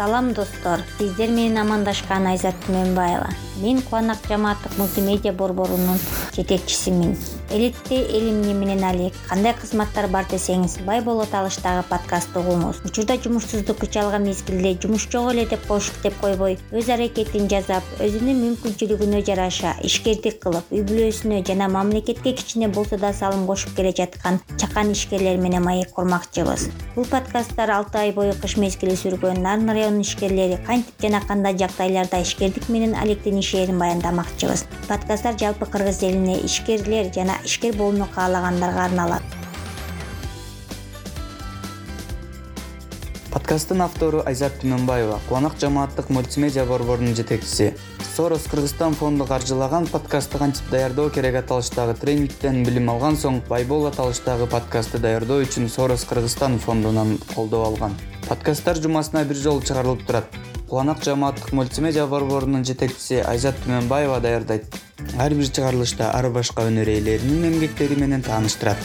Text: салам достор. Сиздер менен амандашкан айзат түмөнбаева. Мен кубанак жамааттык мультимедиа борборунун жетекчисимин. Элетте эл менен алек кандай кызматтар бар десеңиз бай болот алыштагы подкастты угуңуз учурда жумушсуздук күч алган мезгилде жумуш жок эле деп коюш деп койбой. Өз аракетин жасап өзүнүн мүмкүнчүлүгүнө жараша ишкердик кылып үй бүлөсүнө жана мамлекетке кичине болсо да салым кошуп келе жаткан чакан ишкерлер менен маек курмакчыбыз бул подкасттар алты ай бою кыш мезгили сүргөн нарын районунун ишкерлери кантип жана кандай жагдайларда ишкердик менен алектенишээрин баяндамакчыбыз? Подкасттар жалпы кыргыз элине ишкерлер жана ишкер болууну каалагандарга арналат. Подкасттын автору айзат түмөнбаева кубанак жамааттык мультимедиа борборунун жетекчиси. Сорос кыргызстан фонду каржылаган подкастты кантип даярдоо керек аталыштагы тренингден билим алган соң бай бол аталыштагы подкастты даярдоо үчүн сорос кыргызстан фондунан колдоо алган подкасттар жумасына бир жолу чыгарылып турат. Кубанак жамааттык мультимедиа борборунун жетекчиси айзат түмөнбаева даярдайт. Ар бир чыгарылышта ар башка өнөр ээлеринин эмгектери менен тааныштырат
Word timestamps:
салам 0.00 0.32
достор. 0.32 0.80
Сиздер 0.98 1.28
менен 1.28 1.58
амандашкан 1.60 2.24
айзат 2.30 2.56
түмөнбаева. 2.64 3.28
Мен 3.60 3.82
кубанак 3.84 4.22
жамааттык 4.24 4.78
мультимедиа 4.78 5.34
борборунун 5.36 5.98
жетекчисимин. 6.32 7.18
Элетте 7.50 7.98
эл 8.00 8.30
менен 8.32 8.82
алек 8.84 9.12
кандай 9.28 9.52
кызматтар 9.52 10.06
бар 10.08 10.24
десеңиз 10.30 10.78
бай 10.86 11.02
болот 11.04 11.34
алыштагы 11.34 11.82
подкастты 11.90 12.40
угуңуз 12.40 12.80
учурда 12.88 13.18
жумушсуздук 13.20 13.82
күч 13.82 13.98
алган 14.00 14.24
мезгилде 14.24 14.78
жумуш 14.80 15.08
жок 15.12 15.32
эле 15.34 15.44
деп 15.44 15.66
коюш 15.66 15.90
деп 16.02 16.16
койбой. 16.22 16.56
Өз 16.72 16.88
аракетин 16.88 17.50
жасап 17.52 17.84
өзүнүн 18.00 18.40
мүмкүнчүлүгүнө 18.46 19.20
жараша 19.26 19.74
ишкердик 19.84 20.40
кылып 20.40 20.72
үй 20.72 20.86
бүлөсүнө 20.86 21.42
жана 21.44 21.68
мамлекетке 21.68 22.32
кичине 22.32 22.68
болсо 22.68 22.96
да 22.96 23.12
салым 23.12 23.44
кошуп 23.50 23.76
келе 23.76 23.92
жаткан 23.92 24.40
чакан 24.56 24.94
ишкерлер 24.94 25.36
менен 25.36 25.66
маек 25.66 25.92
курмакчыбыз 25.92 26.70
бул 26.94 27.04
подкасттар 27.04 27.74
алты 27.74 27.98
ай 27.98 28.12
бою 28.12 28.32
кыш 28.40 28.56
мезгили 28.56 28.94
сүргөн 28.96 29.42
нарын 29.42 29.89
районунун 29.90 30.02
ишкерлери 30.02 30.58
кантип 30.66 31.02
жана 31.02 31.20
кандай 31.26 31.56
жагдайларда 31.58 32.22
ишкердик 32.22 32.68
менен 32.68 32.94
алектенишээрин 32.94 33.78
баяндамакчыбыз? 33.78 34.64
Подкасттар 34.88 35.38
жалпы 35.38 35.66
кыргыз 35.66 36.02
элине 36.02 36.38
ишкерлер 36.44 37.12
жана 37.12 37.38
ишкер 37.44 37.74
болууну 37.74 38.06
каалагандарга 38.14 38.84
арналат. 38.84 39.22
Подкасттын 43.32 43.82
автору 43.82 44.22
айзат 44.26 44.60
түмөнбаева 44.62 45.18
кубанак 45.28 45.58
жамааттык 45.58 46.10
мультимедиа 46.10 46.64
борборунун 46.66 47.14
жетекчиси. 47.14 47.74
Сорос 48.16 48.44
кыргызстан 48.50 48.94
фонду 48.94 49.24
каржылаган 49.24 49.86
подкастты 49.86 50.38
кантип 50.38 50.68
даярдоо 50.70 51.10
керек 51.10 51.36
аталыштагы 51.36 51.94
тренингден 51.94 52.64
билим 52.64 52.90
алган 52.90 53.16
соң 53.16 53.40
бай 53.48 53.64
бол 53.64 53.86
аталыштагы 53.86 54.46
подкастты 54.46 54.98
даярдоо 54.98 55.42
үчүн 55.42 55.68
сорос 55.68 56.04
кыргызстан 56.04 56.58
фондунан 56.58 57.18
колдоо 57.34 57.64
алган 57.66 57.94
подкасттар 58.30 58.78
жумасына 58.78 59.24
бир 59.26 59.36
жолу 59.36 59.62
чыгарылып 59.66 60.04
турат. 60.06 60.36
Кубанак 60.70 61.02
жамааттык 61.02 61.50
мультимедиа 61.52 62.06
борборунун 62.06 62.62
жетекчиси 62.64 63.24
айзат 63.26 63.58
түмөнбаева 63.64 64.20
даярдайт. 64.22 64.76
Ар 65.18 65.34
бир 65.34 65.50
чыгарылышта 65.50 66.12
ар 66.14 66.30
башка 66.30 66.68
өнөр 66.70 66.94
ээлеринин 66.94 67.48
эмгектери 67.50 67.98
менен 67.98 68.22
тааныштырат 68.22 68.78